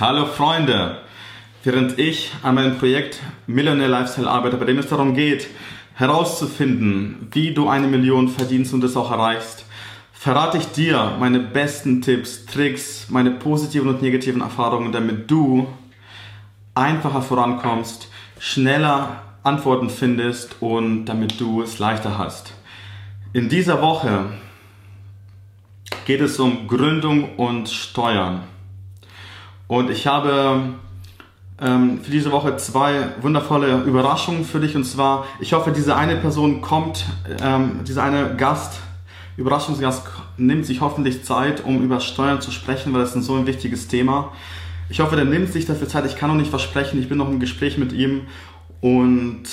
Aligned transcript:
Hallo 0.00 0.24
Freunde! 0.24 0.96
Während 1.62 1.98
ich 1.98 2.32
an 2.42 2.54
meinem 2.54 2.78
Projekt 2.78 3.20
Millionaire 3.46 3.90
Lifestyle 3.90 4.30
arbeite, 4.30 4.56
bei 4.56 4.64
dem 4.64 4.78
es 4.78 4.88
darum 4.88 5.12
geht, 5.12 5.48
herauszufinden, 5.92 7.28
wie 7.32 7.52
du 7.52 7.68
eine 7.68 7.86
Million 7.86 8.28
verdienst 8.28 8.72
und 8.72 8.82
es 8.82 8.96
auch 8.96 9.10
erreichst, 9.10 9.66
verrate 10.14 10.56
ich 10.56 10.68
dir 10.68 11.16
meine 11.20 11.38
besten 11.38 12.00
Tipps, 12.00 12.46
Tricks, 12.46 13.08
meine 13.10 13.30
positiven 13.30 13.90
und 13.90 14.00
negativen 14.00 14.40
Erfahrungen, 14.40 14.90
damit 14.90 15.30
du 15.30 15.68
einfacher 16.74 17.20
vorankommst, 17.20 18.08
schneller 18.38 19.20
Antworten 19.42 19.90
findest 19.90 20.62
und 20.62 21.04
damit 21.04 21.38
du 21.38 21.60
es 21.60 21.78
leichter 21.78 22.16
hast. 22.16 22.54
In 23.34 23.50
dieser 23.50 23.82
Woche 23.82 24.30
geht 26.06 26.22
es 26.22 26.40
um 26.40 26.68
Gründung 26.68 27.36
und 27.36 27.68
Steuern. 27.68 28.44
Und 29.70 29.88
ich 29.88 30.08
habe 30.08 30.62
ähm, 31.60 32.00
für 32.02 32.10
diese 32.10 32.32
Woche 32.32 32.56
zwei 32.56 33.10
wundervolle 33.20 33.82
Überraschungen 33.84 34.44
für 34.44 34.58
dich. 34.58 34.74
Und 34.74 34.82
zwar, 34.82 35.26
ich 35.38 35.52
hoffe, 35.52 35.70
diese 35.70 35.94
eine 35.94 36.16
Person 36.16 36.60
kommt, 36.60 37.04
ähm, 37.40 37.84
dieser 37.86 38.02
eine 38.02 38.34
Gast, 38.34 38.80
Überraschungsgast 39.36 40.08
nimmt 40.38 40.66
sich 40.66 40.80
hoffentlich 40.80 41.22
Zeit, 41.22 41.64
um 41.64 41.84
über 41.84 42.00
Steuern 42.00 42.40
zu 42.40 42.50
sprechen, 42.50 42.92
weil 42.92 43.02
das 43.02 43.14
ist 43.14 43.26
so 43.26 43.36
ein 43.36 43.46
wichtiges 43.46 43.86
Thema. 43.86 44.32
Ich 44.88 44.98
hoffe, 44.98 45.14
der 45.14 45.24
nimmt 45.24 45.52
sich 45.52 45.66
dafür 45.66 45.86
Zeit. 45.86 46.04
Ich 46.04 46.16
kann 46.16 46.30
noch 46.30 46.36
nicht 46.36 46.50
versprechen, 46.50 46.98
ich 46.98 47.08
bin 47.08 47.18
noch 47.18 47.28
im 47.28 47.38
Gespräch 47.38 47.78
mit 47.78 47.92
ihm. 47.92 48.22
Und 48.80 49.44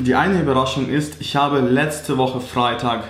die 0.00 0.16
eine 0.16 0.40
Überraschung 0.42 0.88
ist, 0.88 1.20
ich 1.20 1.36
habe 1.36 1.60
letzte 1.60 2.18
Woche 2.18 2.40
Freitag 2.40 3.04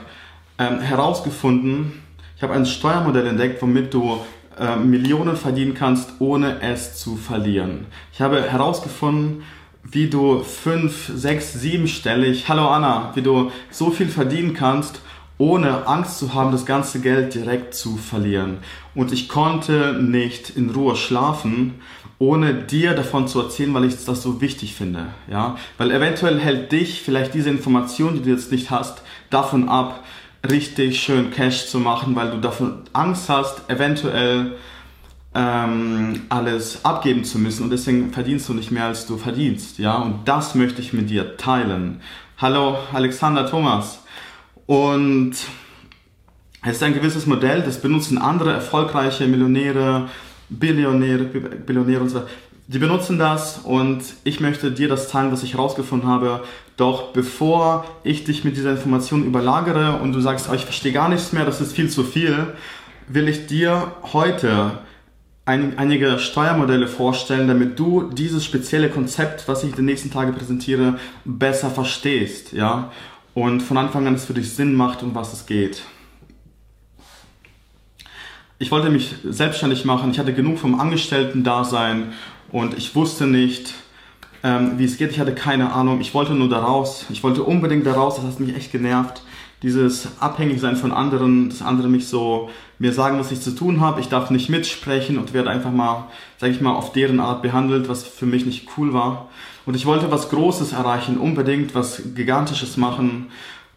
ähm, 0.59 0.81
herausgefunden, 0.81 1.93
ich 2.37 2.43
habe 2.43 2.53
ein 2.53 2.67
Steuermodell 2.67 3.27
entdeckt, 3.27 3.63
womit 3.63 3.95
du 3.95 4.21
äh, 4.61 4.77
Millionen 4.77 5.37
verdienen 5.37 5.75
kannst, 5.75 6.13
ohne 6.19 6.61
es 6.61 6.97
zu 6.97 7.17
verlieren. 7.17 7.87
Ich 8.13 8.21
habe 8.21 8.43
herausgefunden, 8.43 9.43
wie 9.83 10.09
du 10.09 10.43
fünf, 10.43 11.11
sechs, 11.15 11.55
siebenstellig, 11.55 12.49
hallo 12.49 12.69
Anna, 12.69 13.11
wie 13.15 13.23
du 13.23 13.51
so 13.71 13.91
viel 13.91 14.09
verdienen 14.09 14.53
kannst, 14.53 15.01
ohne 15.39 15.87
Angst 15.89 16.19
zu 16.19 16.35
haben, 16.35 16.53
das 16.53 16.67
ganze 16.67 17.01
Geld 17.01 17.35
direkt 17.35 17.75
zu 17.75 17.97
verlieren. 17.97 18.59
Und 18.95 19.11
ich 19.11 19.31
konnte 19.31 19.95
nicht 19.95 20.51
in 20.51 20.69
Ruhe 20.69 20.95
schlafen, 20.95 21.81
ohne 22.19 22.53
dir 22.53 22.93
davon 22.93 23.27
zu 23.27 23.41
erzählen, 23.41 23.73
weil 23.73 23.87
ich 23.87 24.05
das 24.05 24.23
so 24.23 24.43
wichtig 24.43 24.75
finde. 24.75 25.07
Ja? 25.31 25.57
Weil 25.79 25.91
eventuell 25.91 26.39
hält 26.39 26.71
dich 26.71 27.01
vielleicht 27.01 27.33
diese 27.33 27.49
Information, 27.49 28.13
die 28.15 28.23
du 28.23 28.29
jetzt 28.29 28.53
nicht 28.53 28.71
hast, 28.71 29.03
davon 29.31 29.71
ab, 29.71 30.05
richtig 30.49 31.01
schön 31.01 31.31
Cash 31.31 31.67
zu 31.67 31.79
machen, 31.79 32.17
weil 32.17 32.31
du 32.31 32.39
davon 32.39 32.83
Angst 32.93 33.29
hast, 33.29 33.69
eventuell 33.69 34.57
ähm, 35.35 36.23
alles 36.29 36.85
abgeben 36.85 37.25
zu 37.25 37.39
müssen 37.39 37.65
und 37.65 37.71
deswegen 37.71 38.13
verdienst 38.13 38.49
du 38.49 38.55
nicht 38.55 38.71
mehr, 38.71 38.87
als 38.87 39.07
du 39.07 39.17
verdienst. 39.17 39.79
Ja, 39.79 39.97
und 39.97 40.27
das 40.27 40.55
möchte 40.55 40.81
ich 40.81 40.93
mit 40.93 41.11
dir 41.11 41.37
teilen. 41.37 42.01
Hallo 42.39 42.79
Alexander 42.93 43.49
Thomas. 43.49 44.03
Und 44.67 45.33
es 46.63 46.77
ist 46.77 46.83
ein 46.83 46.95
gewisses 46.95 47.27
Modell, 47.27 47.63
das 47.63 47.81
benutzen 47.81 48.19
andere 48.19 48.53
erfolgreiche 48.53 49.27
Millionäre, 49.27 50.09
Billionäre, 50.49 51.25
Billionäre 51.25 52.01
und 52.01 52.09
so 52.09 52.17
weiter. 52.17 52.29
Die 52.67 52.79
benutzen 52.79 53.19
das 53.19 53.59
und 53.59 54.01
ich 54.23 54.41
möchte 54.41 54.71
dir 54.71 54.89
das 54.89 55.09
teilen, 55.09 55.33
was 55.33 55.43
ich 55.43 55.55
herausgefunden 55.55 56.09
habe. 56.09 56.45
Doch 56.81 57.13
bevor 57.13 57.85
ich 58.05 58.25
dich 58.25 58.43
mit 58.43 58.57
dieser 58.57 58.71
Information 58.71 59.27
überlagere 59.27 60.01
und 60.01 60.15
du 60.15 60.21
sagst, 60.21 60.49
oh, 60.51 60.55
ich 60.55 60.65
verstehe 60.65 60.93
gar 60.93 61.11
nichts 61.11 61.31
mehr, 61.35 61.45
das 61.45 61.61
ist 61.61 61.75
viel 61.75 61.91
zu 61.91 62.03
viel, 62.05 62.55
will 63.07 63.29
ich 63.29 63.47
dir 63.47 63.93
heute 64.15 64.79
ein, 65.45 65.79
einige 65.79 66.19
Steuermodelle 66.19 66.89
vorstellen, 66.89 67.49
damit 67.49 67.79
du 67.79 68.05
dieses 68.05 68.47
spezielle 68.47 68.89
Konzept, 68.89 69.47
was 69.47 69.63
ich 69.63 69.71
in 69.71 69.77
den 69.77 69.85
nächsten 69.85 70.11
Tagen 70.11 70.35
präsentiere, 70.35 70.99
besser 71.27 71.69
verstehst, 71.69 72.55
ja? 72.55 72.91
Und 73.35 73.61
von 73.61 73.77
Anfang 73.77 74.07
an 74.07 74.15
es 74.15 74.25
für 74.25 74.33
dich 74.33 74.51
Sinn 74.51 74.75
macht, 74.75 75.03
um 75.03 75.15
was 75.15 75.35
es 75.35 75.45
geht. 75.45 75.83
Ich 78.59 78.71
wollte 78.71 78.89
mich 78.89 79.17
selbstständig 79.23 79.85
machen. 79.85 80.13
Ich 80.13 80.19
hatte 80.19 80.33
genug 80.33 80.59
vom 80.59 80.81
Angestellten-Dasein 80.81 82.15
und 82.51 82.73
ich 82.79 82.95
wusste 82.95 83.27
nicht, 83.27 83.75
ähm, 84.43 84.73
wie 84.79 84.85
es 84.85 84.97
geht. 84.97 85.11
Ich 85.11 85.21
hatte 85.21 85.35
keine 85.35 85.73
Ahnung. 85.73 86.01
Ich 86.01 86.15
wollte 86.15 86.33
nur 86.33 86.49
da 86.49 86.61
raus. 86.61 87.07
Ich 87.11 87.23
wollte 87.23 87.43
unbedingt 87.43 87.87
da 87.87 87.93
raus. 87.93 88.17
Das 88.17 88.25
hat 88.25 88.41
mich 88.41 88.55
echt 88.55 88.73
genervt. 88.73 89.23
Dieses 89.63 90.09
Abhängigsein 90.21 90.77
von 90.77 90.91
anderen, 90.91 91.51
dass 91.51 91.61
andere 91.61 91.89
mich 91.89 92.09
so 92.09 92.49
mir 92.79 92.95
sagen, 92.95 93.19
was 93.19 93.31
ich 93.31 93.43
zu 93.43 93.55
tun 93.55 93.81
habe. 93.81 94.01
Ich 94.01 94.09
darf 94.09 94.31
nicht 94.31 94.49
mitsprechen 94.49 95.19
und 95.19 95.35
werde 95.35 95.51
einfach 95.51 95.71
mal, 95.71 96.07
sage 96.39 96.53
ich 96.53 96.63
mal, 96.63 96.73
auf 96.73 96.93
deren 96.93 97.21
Art 97.21 97.43
behandelt, 97.43 97.89
was 97.89 98.05
für 98.05 98.25
mich 98.25 98.47
nicht 98.47 98.69
cool 98.77 98.95
war. 98.95 99.29
Und 99.67 99.75
ich 99.77 99.85
wollte 99.85 100.11
was 100.11 100.31
Großes 100.31 100.73
erreichen, 100.73 101.19
unbedingt 101.19 101.75
was 101.75 102.03
Gigantisches 102.15 102.79
machen. 102.79 103.27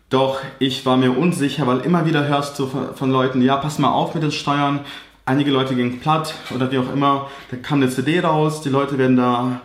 Doch 0.10 0.40
ich 0.60 0.86
war 0.86 0.96
mir 0.96 1.12
unsicher, 1.12 1.68
weil 1.68 1.80
immer 1.80 2.06
wieder 2.06 2.28
hörst 2.28 2.58
du 2.60 2.68
von 2.68 3.12
Leuten, 3.12 3.42
ja, 3.42 3.58
pass 3.58 3.80
mal 3.80 3.92
auf 3.92 4.14
mit 4.14 4.24
den 4.24 4.32
Steuern, 4.32 4.82
einige 5.26 5.52
Leute 5.52 5.76
gingen 5.76 6.00
platt 6.00 6.36
oder 6.56 6.72
wie 6.72 6.78
auch 6.78 6.94
immer, 6.94 7.30
da 7.52 7.58
kam 7.58 7.82
eine 7.82 7.90
CD 7.90 8.20
raus, 8.20 8.62
die 8.62 8.70
Leute 8.70 8.98
werden 8.98 9.18
da 9.18 9.62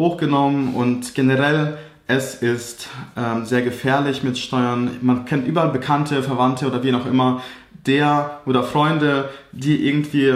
hochgenommen 0.00 0.74
und 0.74 1.14
generell 1.14 1.78
es 2.06 2.34
ist 2.34 2.88
ähm, 3.16 3.44
sehr 3.44 3.62
gefährlich 3.62 4.24
mit 4.24 4.36
Steuern. 4.36 4.90
Man 5.00 5.26
kennt 5.26 5.46
überall 5.46 5.68
Bekannte, 5.68 6.24
Verwandte 6.24 6.66
oder 6.66 6.82
wie 6.82 6.92
auch 6.92 7.06
immer, 7.06 7.40
der 7.86 8.40
oder 8.46 8.64
Freunde, 8.64 9.28
die 9.52 9.86
irgendwie 9.86 10.34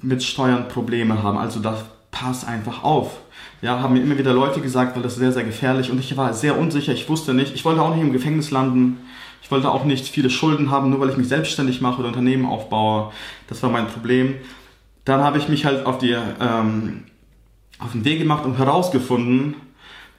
mit 0.00 0.22
Steuern 0.22 0.68
Probleme 0.68 1.22
haben. 1.22 1.36
Also 1.36 1.60
da 1.60 1.76
pass 2.10 2.46
einfach 2.46 2.82
auf. 2.82 3.18
Ja, 3.60 3.80
haben 3.80 3.92
mir 3.92 4.02
immer 4.02 4.16
wieder 4.16 4.32
Leute 4.32 4.60
gesagt, 4.60 4.96
weil 4.96 5.02
das 5.02 5.16
sehr, 5.16 5.32
sehr 5.32 5.44
gefährlich 5.44 5.90
und 5.90 6.00
ich 6.00 6.16
war 6.16 6.32
sehr 6.32 6.58
unsicher, 6.58 6.92
ich 6.92 7.08
wusste 7.08 7.34
nicht, 7.34 7.54
ich 7.54 7.64
wollte 7.64 7.82
auch 7.82 7.94
nicht 7.94 8.02
im 8.04 8.12
Gefängnis 8.12 8.50
landen. 8.50 8.98
Ich 9.42 9.50
wollte 9.50 9.70
auch 9.70 9.84
nicht 9.84 10.08
viele 10.08 10.30
Schulden 10.30 10.70
haben, 10.70 10.88
nur 10.88 11.00
weil 11.00 11.10
ich 11.10 11.16
mich 11.18 11.28
selbstständig 11.28 11.82
mache 11.82 11.98
oder 11.98 12.08
Unternehmen 12.08 12.46
aufbaue. 12.46 13.12
Das 13.48 13.62
war 13.62 13.70
mein 13.70 13.86
Problem. 13.86 14.36
Dann 15.04 15.20
habe 15.20 15.36
ich 15.36 15.48
mich 15.48 15.66
halt 15.66 15.84
auf, 15.84 15.98
die, 15.98 16.16
ähm, 16.40 17.04
auf 17.82 17.92
den 17.92 18.04
Weg 18.04 18.18
gemacht 18.18 18.44
und 18.44 18.58
herausgefunden, 18.58 19.54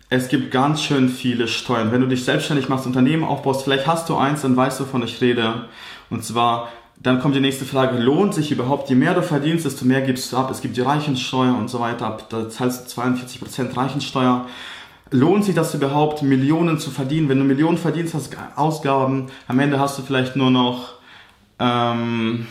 es 0.09 0.28
gibt 0.28 0.51
ganz 0.51 0.84
schön 0.84 1.09
viele 1.09 1.47
Steuern. 1.47 1.91
Wenn 1.91 2.01
du 2.01 2.07
dich 2.07 2.24
selbstständig 2.24 2.69
machst, 2.69 2.85
Unternehmen 2.85 3.24
aufbaust, 3.24 3.63
vielleicht 3.63 3.88
hast 3.88 4.09
du 4.09 4.16
eins, 4.16 4.41
dann 4.41 4.56
weißt 4.56 4.79
du, 4.79 4.84
wovon 4.84 5.03
ich 5.03 5.22
rede. 5.22 5.66
Und 6.09 6.23
zwar, 6.23 6.69
dann 7.02 7.19
kommt 7.19 7.35
die 7.35 7.40
nächste 7.40 7.66
Frage, 7.66 7.97
lohnt 7.97 8.35
sich 8.35 8.52
überhaupt, 8.52 8.90
je 8.90 8.96
mehr 8.96 9.16
du 9.16 9.23
verdienst, 9.23 9.66
desto 9.66 9.85
mehr 9.85 10.02
gibst 10.02 10.31
du 10.31 10.38
ab. 10.38 10.52
Es 10.52 10.62
gibt 10.62 10.78
die 10.78 10.81
Reichensteuer 10.81 11.57
und 11.57 11.69
so 11.69 11.79
weiter, 11.79 12.18
da 12.29 12.50
zahlst 12.50 12.96
du 12.96 13.02
42% 13.02 13.75
Reichensteuer 13.75 14.46
lohnt 15.13 15.46
sich 15.46 15.56
das 15.56 15.73
überhaupt, 15.73 16.23
Millionen 16.23 16.79
zu 16.79 16.90
verdienen? 16.90 17.29
Wenn 17.29 17.38
du 17.38 17.46
Millionen 17.46 17.78
verdienst, 17.78 18.13
hast 18.13 18.34
du 18.34 18.38
Ausgaben, 18.56 19.28
am 19.47 19.59
Ende 19.59 19.79
hast 19.79 19.97
du 19.97 20.02
vielleicht 20.02 20.35
nur 20.35 20.50
noch 20.50 20.96
ähm, 21.59 22.47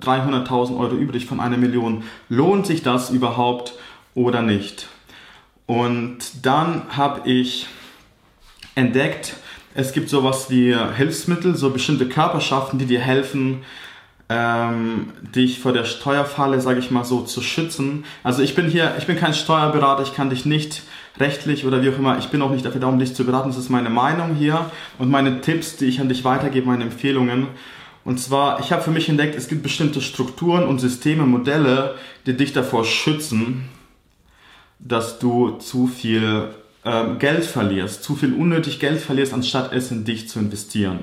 300.000 0.00 0.78
Euro 0.78 0.94
übrig 0.94 1.26
von 1.26 1.38
einer 1.38 1.58
Million. 1.58 2.02
Lohnt 2.28 2.66
sich 2.66 2.82
das 2.82 3.10
überhaupt 3.10 3.74
oder 4.14 4.42
nicht? 4.42 4.88
Und 5.66 6.18
dann 6.42 6.82
habe 6.96 7.28
ich 7.28 7.66
entdeckt, 8.74 9.36
es 9.74 9.92
gibt 9.92 10.08
sowas 10.08 10.50
wie 10.50 10.74
Hilfsmittel, 10.96 11.54
so 11.56 11.70
bestimmte 11.70 12.08
Körperschaften, 12.08 12.78
die 12.78 12.86
dir 12.86 13.00
helfen, 13.00 13.62
ähm, 14.28 15.10
dich 15.34 15.58
vor 15.58 15.72
der 15.72 15.84
Steuerfalle, 15.84 16.60
sage 16.60 16.78
ich 16.80 16.90
mal 16.90 17.04
so, 17.04 17.22
zu 17.22 17.40
schützen. 17.40 18.04
Also 18.22 18.42
ich 18.42 18.54
bin 18.54 18.68
hier, 18.68 18.94
ich 18.98 19.06
bin 19.06 19.16
kein 19.16 19.34
Steuerberater, 19.34 20.02
ich 20.02 20.14
kann 20.14 20.30
dich 20.30 20.46
nicht 20.46 20.82
rechtlich 21.18 21.66
oder 21.66 21.82
wie 21.82 21.90
auch 21.90 21.98
immer, 21.98 22.18
ich 22.18 22.28
bin 22.28 22.40
auch 22.40 22.50
nicht 22.50 22.64
dafür 22.64 22.80
da, 22.80 22.86
um 22.86 22.98
dich 22.98 23.14
zu 23.14 23.24
beraten. 23.24 23.48
Das 23.48 23.58
ist 23.58 23.70
meine 23.70 23.90
Meinung 23.90 24.34
hier 24.36 24.70
und 24.98 25.10
meine 25.10 25.40
Tipps, 25.40 25.76
die 25.76 25.86
ich 25.86 26.00
an 26.00 26.08
dich 26.08 26.24
weitergebe, 26.24 26.66
meine 26.66 26.84
Empfehlungen. 26.84 27.48
Und 28.04 28.18
zwar, 28.18 28.60
ich 28.60 28.72
habe 28.72 28.82
für 28.82 28.90
mich 28.90 29.08
entdeckt, 29.08 29.34
es 29.34 29.48
gibt 29.48 29.62
bestimmte 29.62 30.00
Strukturen 30.00 30.64
und 30.64 30.78
Systeme, 30.78 31.24
Modelle, 31.26 31.96
die 32.26 32.36
dich 32.36 32.52
davor 32.52 32.84
schützen, 32.84 33.68
dass 34.82 35.18
du 35.18 35.58
zu 35.58 35.86
viel 35.86 36.48
ähm, 36.84 37.18
Geld 37.18 37.44
verlierst, 37.44 38.02
zu 38.02 38.16
viel 38.16 38.32
unnötig 38.32 38.80
Geld 38.80 39.00
verlierst, 39.00 39.34
anstatt 39.34 39.72
es 39.72 39.90
in 39.90 40.04
dich 40.04 40.28
zu 40.28 40.38
investieren. 40.38 41.00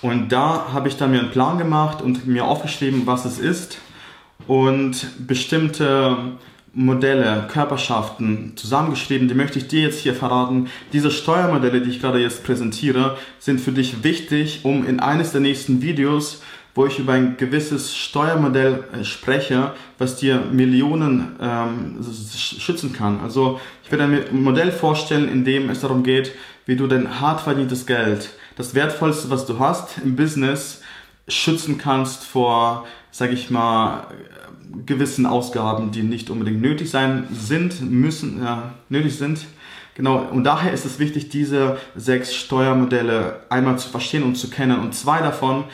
Und 0.00 0.30
da 0.30 0.72
habe 0.72 0.88
ich 0.88 0.96
dann 0.96 1.12
mir 1.12 1.20
einen 1.20 1.30
Plan 1.30 1.58
gemacht 1.58 2.02
und 2.02 2.26
mir 2.26 2.44
aufgeschrieben, 2.44 3.06
was 3.06 3.24
es 3.24 3.38
ist 3.38 3.78
und 4.48 5.06
bestimmte 5.26 6.16
Modelle, 6.74 7.48
Körperschaften 7.52 8.56
zusammengeschrieben, 8.56 9.28
die 9.28 9.34
möchte 9.34 9.58
ich 9.58 9.68
dir 9.68 9.82
jetzt 9.82 10.00
hier 10.00 10.14
verraten. 10.14 10.68
Diese 10.92 11.10
Steuermodelle, 11.10 11.82
die 11.82 11.90
ich 11.90 12.00
gerade 12.00 12.18
jetzt 12.18 12.44
präsentiere, 12.44 13.18
sind 13.38 13.60
für 13.60 13.72
dich 13.72 14.02
wichtig, 14.02 14.60
um 14.64 14.86
in 14.86 14.98
eines 14.98 15.32
der 15.32 15.42
nächsten 15.42 15.82
Videos, 15.82 16.42
wo 16.74 16.86
ich 16.86 16.98
über 16.98 17.12
ein 17.12 17.36
gewisses 17.36 17.94
Steuermodell 17.94 18.84
äh, 18.92 19.04
spreche, 19.04 19.72
was 19.98 20.16
dir 20.16 20.40
Millionen 20.40 21.36
ähm, 21.40 21.98
schützen 22.34 22.92
kann. 22.92 23.20
Also 23.20 23.60
ich 23.84 23.90
werde 23.92 24.04
ein 24.04 24.42
Modell 24.42 24.72
vorstellen, 24.72 25.28
in 25.28 25.44
dem 25.44 25.70
es 25.70 25.80
darum 25.80 26.02
geht, 26.02 26.32
wie 26.66 26.76
du 26.76 26.86
dein 26.86 27.20
hart 27.20 27.40
verdientes 27.40 27.86
Geld 27.86 28.30
das 28.56 28.74
Wertvollste, 28.74 29.30
was 29.30 29.46
du 29.46 29.58
hast 29.58 29.98
im 30.04 30.16
Business, 30.16 30.82
schützen 31.28 31.78
kannst 31.78 32.24
vor, 32.24 32.86
sag 33.10 33.32
ich 33.32 33.50
mal, 33.50 34.06
gewissen 34.86 35.26
Ausgaben, 35.26 35.90
die 35.90 36.02
nicht 36.02 36.30
unbedingt 36.30 36.60
nötig 36.60 36.90
sein 36.90 37.26
sind, 37.30 37.80
müssen, 37.90 38.42
ja, 38.42 38.74
nötig 38.88 39.16
sind. 39.16 39.46
Genau, 39.94 40.18
und 40.18 40.44
daher 40.44 40.72
ist 40.72 40.86
es 40.86 40.98
wichtig, 40.98 41.28
diese 41.28 41.76
sechs 41.94 42.34
Steuermodelle 42.34 43.40
einmal 43.50 43.78
zu 43.78 43.90
verstehen 43.90 44.22
und 44.22 44.36
zu 44.36 44.48
kennen. 44.48 44.80
Und 44.80 44.94
zwei 44.94 45.20
davon 45.20 45.64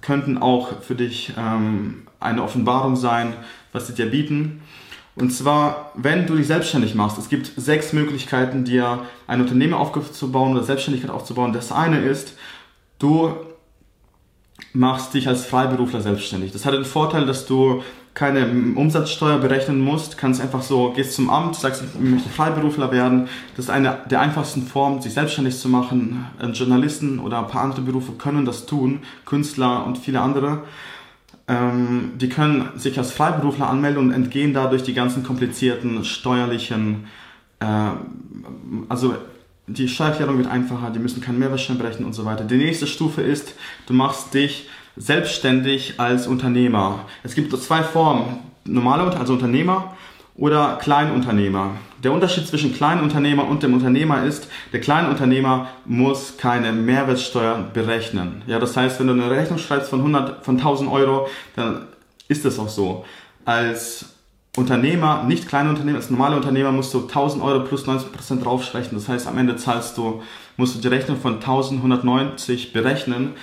könnten 0.00 0.38
auch 0.38 0.82
für 0.82 0.94
dich 0.94 1.32
ähm, 1.36 2.06
eine 2.18 2.42
Offenbarung 2.42 2.96
sein, 2.96 3.34
was 3.72 3.86
sie 3.86 3.94
dir 3.94 4.10
bieten. 4.10 4.62
Und 5.16 5.30
zwar, 5.30 5.92
wenn 5.96 6.26
du 6.26 6.36
dich 6.36 6.46
selbstständig 6.46 6.94
machst, 6.94 7.18
es 7.18 7.28
gibt 7.28 7.52
sechs 7.56 7.92
Möglichkeiten, 7.92 8.64
dir 8.64 9.00
ein 9.26 9.40
Unternehmen 9.40 9.74
aufzubauen 9.74 10.52
oder 10.52 10.62
Selbstständigkeit 10.62 11.10
aufzubauen. 11.10 11.52
Das 11.52 11.72
eine 11.72 12.00
ist, 12.00 12.34
du 12.98 13.34
machst 14.72 15.14
dich 15.14 15.28
als 15.28 15.44
Freiberufler 15.44 16.00
selbstständig. 16.00 16.52
Das 16.52 16.64
hat 16.64 16.74
den 16.74 16.84
Vorteil, 16.84 17.26
dass 17.26 17.46
du 17.46 17.82
keine 18.14 18.74
Umsatzsteuer 18.74 19.38
berechnen 19.38 19.80
musst, 19.80 20.18
kannst 20.18 20.40
einfach 20.40 20.62
so, 20.62 20.90
gehst 20.90 21.14
zum 21.14 21.30
Amt, 21.30 21.56
sagst, 21.56 21.82
ich 21.82 22.00
möchte 22.00 22.28
Freiberufler 22.28 22.90
werden. 22.90 23.28
Das 23.56 23.66
ist 23.66 23.70
eine 23.70 23.98
der 24.10 24.20
einfachsten 24.20 24.62
Formen, 24.66 25.00
sich 25.00 25.14
selbstständig 25.14 25.58
zu 25.58 25.68
machen. 25.68 26.26
Journalisten 26.52 27.20
oder 27.20 27.38
ein 27.38 27.46
paar 27.46 27.62
andere 27.62 27.82
Berufe 27.82 28.12
können 28.12 28.44
das 28.44 28.66
tun, 28.66 29.00
Künstler 29.24 29.86
und 29.86 29.96
viele 29.96 30.20
andere. 30.20 30.64
Ähm, 31.46 32.12
die 32.16 32.28
können 32.28 32.68
sich 32.76 32.98
als 32.98 33.12
Freiberufler 33.12 33.68
anmelden 33.68 34.02
und 34.02 34.12
entgehen 34.12 34.54
dadurch 34.54 34.82
die 34.82 34.94
ganzen 34.94 35.22
komplizierten 35.22 36.04
steuerlichen, 36.04 37.06
äh, 37.60 37.66
also 38.88 39.14
die 39.66 39.88
Steuererklärung 39.88 40.38
wird 40.38 40.48
einfacher, 40.48 40.90
die 40.90 40.98
müssen 40.98 41.20
keine 41.20 41.38
Mehrwertsteuer 41.38 41.76
berechnen 41.76 42.06
und 42.06 42.12
so 42.12 42.24
weiter. 42.24 42.44
Die 42.44 42.56
nächste 42.56 42.86
Stufe 42.86 43.22
ist, 43.22 43.54
du 43.86 43.94
machst 43.94 44.34
dich 44.34 44.68
selbstständig 44.96 45.94
als 45.98 46.26
Unternehmer. 46.26 47.06
Es 47.22 47.34
gibt 47.34 47.56
zwei 47.62 47.82
Formen, 47.82 48.40
normale, 48.64 49.16
also 49.16 49.34
Unternehmer 49.34 49.94
oder 50.36 50.78
Kleinunternehmer. 50.80 51.72
Der 52.02 52.12
Unterschied 52.12 52.46
zwischen 52.46 52.74
Kleinunternehmer 52.74 53.46
und 53.46 53.62
dem 53.62 53.74
Unternehmer 53.74 54.24
ist, 54.24 54.48
der 54.72 54.80
Kleinunternehmer 54.80 55.68
muss 55.84 56.38
keine 56.38 56.72
Mehrwertsteuer 56.72 57.58
berechnen. 57.74 58.42
Ja, 58.46 58.58
das 58.58 58.76
heißt, 58.76 58.98
wenn 59.00 59.08
du 59.08 59.12
eine 59.12 59.30
Rechnung 59.30 59.58
schreibst 59.58 59.90
von 59.90 60.00
100, 60.00 60.44
von 60.44 60.56
1000 60.56 60.90
Euro, 60.90 61.28
dann 61.56 61.88
ist 62.28 62.44
das 62.44 62.58
auch 62.58 62.70
so. 62.70 63.04
Als 63.44 64.06
Unternehmer, 64.56 65.24
nicht 65.24 65.46
Kleinunternehmer, 65.46 65.98
als 65.98 66.10
normaler 66.10 66.36
Unternehmer 66.36 66.72
musst 66.72 66.92
du 66.94 67.02
1000 67.02 67.42
Euro 67.42 67.64
plus 67.64 67.86
90% 67.86 68.42
draufrechnen. 68.42 68.98
Das 68.98 69.08
heißt, 69.08 69.26
am 69.28 69.36
Ende 69.38 69.56
zahlst 69.56 69.96
du, 69.98 70.22
musst 70.56 70.74
du 70.74 70.80
die 70.80 70.88
Rechnung 70.88 71.18
von 71.18 71.34
1190 71.34 72.72
berechnen. 72.72 73.34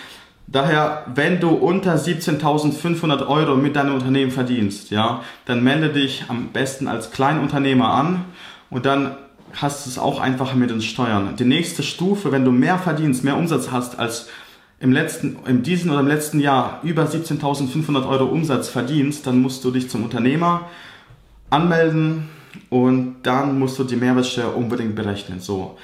Daher, 0.49 1.03
wenn 1.13 1.41
du 1.41 1.49
unter 1.49 1.95
17.500 1.95 3.27
Euro 3.27 3.57
mit 3.57 3.75
deinem 3.75 3.95
Unternehmen 3.95 4.31
verdienst, 4.31 4.91
ja, 4.91 5.21
dann 5.45 5.61
melde 5.61 5.89
dich 5.89 6.25
am 6.29 6.49
besten 6.53 6.87
als 6.87 7.11
Kleinunternehmer 7.11 7.89
an 7.89 8.23
und 8.69 8.85
dann 8.85 9.17
hast 9.53 9.85
du 9.85 9.89
es 9.89 9.99
auch 9.99 10.21
einfacher 10.21 10.55
mit 10.55 10.69
den 10.69 10.81
Steuern. 10.81 11.35
Die 11.35 11.45
nächste 11.45 11.83
Stufe, 11.83 12.31
wenn 12.31 12.45
du 12.45 12.51
mehr 12.51 12.77
verdienst, 12.77 13.25
mehr 13.25 13.35
Umsatz 13.35 13.71
hast 13.71 13.99
als 13.99 14.29
im 14.79 14.93
letzten, 14.93 15.37
in 15.45 15.63
diesem 15.63 15.91
oder 15.91 15.99
im 15.99 16.07
letzten 16.07 16.39
Jahr 16.39 16.79
über 16.83 17.03
17.500 17.03 18.07
Euro 18.07 18.25
Umsatz 18.25 18.69
verdienst, 18.69 19.27
dann 19.27 19.41
musst 19.41 19.65
du 19.65 19.71
dich 19.71 19.89
zum 19.89 20.03
Unternehmer 20.03 20.69
anmelden 21.49 22.29
und 22.69 23.17
dann 23.23 23.59
musst 23.59 23.79
du 23.79 23.83
die 23.83 23.95
Mehrwertsteuer 23.95 24.55
unbedingt 24.55 24.95
berechnen. 24.95 25.39
So. 25.39 25.77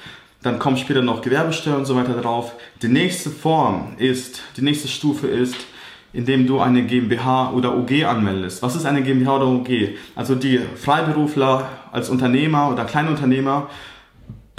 Dann 0.44 0.58
kommt 0.58 0.78
später 0.78 1.00
noch 1.00 1.22
Gewerbesteuer 1.22 1.78
und 1.78 1.86
so 1.86 1.96
weiter 1.96 2.20
drauf. 2.20 2.52
Die 2.82 2.88
nächste 2.88 3.30
Form 3.30 3.94
ist, 3.96 4.42
die 4.58 4.62
nächste 4.62 4.88
Stufe 4.88 5.26
ist, 5.26 5.56
indem 6.12 6.46
du 6.46 6.60
eine 6.60 6.84
GmbH 6.84 7.50
oder 7.52 7.74
UG 7.74 8.04
anmeldest. 8.04 8.62
Was 8.62 8.76
ist 8.76 8.84
eine 8.84 9.02
GmbH 9.02 9.36
oder 9.36 9.46
UG? 9.46 9.96
Also 10.14 10.34
die 10.34 10.60
Freiberufler 10.76 11.66
als 11.92 12.10
Unternehmer 12.10 12.70
oder 12.70 12.84
Kleinunternehmer 12.84 13.70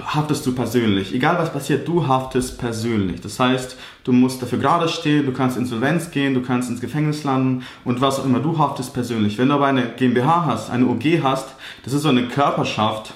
haftest 0.04 0.44
du 0.48 0.56
persönlich. 0.56 1.14
Egal 1.14 1.38
was 1.38 1.54
passiert, 1.54 1.88
du 1.88 2.08
haftest 2.08 2.58
persönlich. 2.58 3.22
Das 3.22 3.40
heißt, 3.40 3.78
du 4.04 4.12
musst 4.12 4.42
dafür 4.42 4.58
gerade 4.58 4.90
stehen, 4.90 5.28
du 5.28 5.34
kannst 5.34 5.56
Insolvenz 5.56 6.10
gehen, 6.10 6.34
du 6.34 6.42
kannst 6.42 6.68
ins 6.68 6.82
Gefängnis 6.82 7.24
landen 7.24 7.64
und 7.84 8.02
was 8.02 8.20
auch 8.20 8.26
immer, 8.26 8.40
du 8.40 8.58
haftest 8.58 8.92
persönlich. 8.96 9.38
Wenn 9.38 9.50
du 9.50 9.54
aber 9.54 9.68
eine 9.68 9.84
GmbH 9.96 10.46
hast, 10.48 10.72
eine 10.72 10.88
UG 10.88 11.22
hast, 11.22 11.50
das 11.84 11.94
ist 11.94 12.02
so 12.02 12.10
eine 12.10 12.28
Körperschaft, 12.28 13.14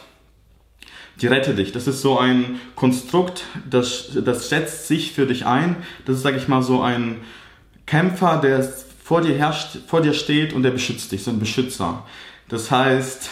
die 1.22 1.28
rette 1.28 1.54
dich. 1.54 1.72
Das 1.72 1.88
ist 1.88 2.02
so 2.02 2.18
ein 2.18 2.60
Konstrukt, 2.76 3.44
das, 3.70 4.10
das 4.14 4.50
setzt 4.50 4.88
sich 4.88 5.12
für 5.12 5.26
dich 5.26 5.46
ein. 5.46 5.76
Das 6.06 6.18
ist, 6.18 6.24
sag 6.24 6.36
ich 6.36 6.48
mal, 6.48 6.64
so 6.64 6.82
ein 6.82 7.18
Kämpfer, 7.86 8.38
der 8.38 8.68
vor 9.04 9.22
dir 9.22 9.36
herrscht, 9.36 9.80
vor 9.88 10.02
dir 10.02 10.14
steht 10.14 10.54
und 10.54 10.64
der 10.64 10.72
beschützt 10.72 11.12
dich, 11.12 11.24
so 11.24 11.32
ein 11.32 11.40
Beschützer. 11.40 12.06
Das 12.48 12.72
heißt, 12.72 13.30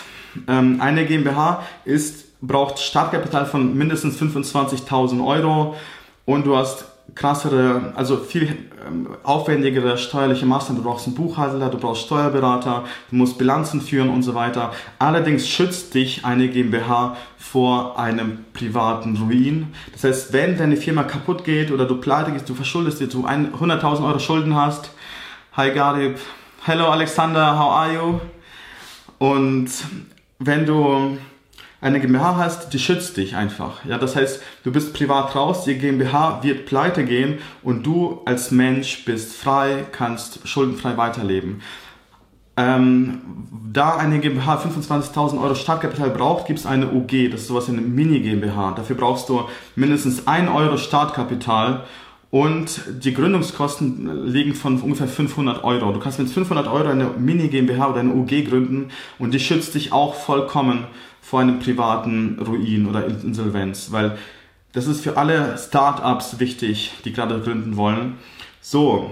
ähm, 0.48 0.81
eine 0.81 1.06
GmbH 1.06 1.63
ist, 1.86 2.39
braucht 2.42 2.80
Startkapital 2.80 3.45
von 3.45 3.75
mindestens 3.78 4.19
25.000 4.19 5.25
Euro 5.25 5.75
und 6.25 6.45
du 6.45 6.56
hast 6.56 6.86
krassere, 7.15 7.94
also 7.95 8.18
viel 8.18 8.57
ähm, 8.88 9.09
aufwendigere 9.24 9.98
steuerliche 9.98 10.45
Maßnahmen. 10.45 10.83
Du 10.83 10.89
brauchst 10.89 11.07
einen 11.07 11.15
Buchhalter, 11.15 11.69
du 11.69 11.77
brauchst 11.77 12.04
Steuerberater, 12.04 12.83
du 13.09 13.15
musst 13.15 13.38
Bilanzen 13.38 13.81
führen 13.81 14.09
und 14.09 14.24
so 14.24 14.36
weiter. 14.36 14.74
Allerdings 15.00 15.48
schützt 15.48 15.94
dich 15.94 16.25
eine 16.25 16.48
GmbH 16.48 17.18
vor 17.38 17.98
einem 17.98 18.45
privaten 18.54 19.18
Ruin. 19.18 19.68
Das 19.94 20.04
heißt, 20.04 20.33
wenn 20.33 20.57
deine 20.57 20.77
Firma 20.77 21.04
kaputt 21.04 21.44
geht 21.44 21.71
oder 21.71 21.86
du 21.86 21.98
pleite 21.98 22.31
gehst, 22.31 22.48
du 22.50 22.54
verschuldest 22.54 23.00
dir, 23.00 23.07
du 23.07 23.25
100.000 23.25 24.06
Euro 24.06 24.19
Schulden 24.19 24.56
hast, 24.56 24.92
hi 25.54 25.71
Garib, 25.71 26.19
hello 26.63 26.89
Alexander, 26.89 27.57
how 27.57 27.71
are 27.71 27.94
you? 27.94 28.19
Und 29.18 29.69
wenn 30.39 30.65
du 30.65 31.18
eine 31.80 32.00
GmbH 32.00 32.38
hast, 32.38 32.74
die 32.74 32.80
schützt 32.80 33.18
dich 33.18 33.36
einfach. 33.36 33.86
Ja, 33.86 33.98
das 33.98 34.16
heißt, 34.16 34.42
du 34.64 34.72
bist 34.72 34.94
privat 34.94 35.36
raus, 35.36 35.64
die 35.64 35.76
GmbH 35.76 36.42
wird 36.42 36.66
pleite 36.66 37.06
gehen 37.06 37.38
und 37.62 37.86
du 37.86 38.22
als 38.26 38.52
Mensch 38.52 39.06
bist 39.06 39.36
frei, 39.36 39.86
kannst 39.92 40.48
schuldenfrei 40.48 40.98
weiterleben. 40.98 41.62
Ähm, 42.60 43.22
da 43.72 43.98
eine 43.98 44.20
GmbH 44.20 44.64
25.000 44.64 45.40
Euro 45.40 45.54
Startkapital 45.54 46.10
braucht, 46.10 46.48
gibt 46.48 46.58
es 46.58 46.66
eine 46.66 46.92
UG, 46.92 47.30
das 47.30 47.42
ist 47.42 47.48
sowas 47.48 47.68
wie 47.68 47.74
eine 47.74 47.82
Mini-GmbH. 47.82 48.72
Dafür 48.72 48.96
brauchst 48.96 49.30
du 49.30 49.44
mindestens 49.76 50.28
1 50.28 50.50
Euro 50.50 50.78
Startkapital 50.78 51.84
und 52.32 52.82
die 53.04 53.14
Gründungskosten 53.14 54.26
liegen 54.26 54.56
von 54.56 54.82
ungefähr 54.82 55.08
500 55.08 55.64
Euro. 55.64 55.92
Du 55.92 56.00
kannst 56.00 56.18
mit 56.18 56.30
500 56.30 56.68
Euro 56.68 56.90
eine 56.90 57.12
Mini-GmbH 57.18 57.92
oder 57.92 58.00
eine 58.00 58.14
UG 58.14 58.50
gründen 58.50 58.90
und 59.20 59.36
die 59.36 59.40
schützt 59.40 59.76
dich 59.76 59.94
auch 59.94 60.16
vollkommen 60.16 60.88
vor 61.28 61.42
einem 61.42 61.60
privaten 61.60 62.40
Ruin 62.40 62.88
oder 62.88 63.06
Insolvenz, 63.06 63.92
weil 63.92 64.18
das 64.72 64.88
ist 64.88 65.02
für 65.02 65.18
alle 65.18 65.57
Startups 65.57 66.40
wichtig, 66.40 66.94
die 67.04 67.12
gerade 67.12 67.42
gründen 67.42 67.76
wollen. 67.76 68.16
So. 68.62 69.12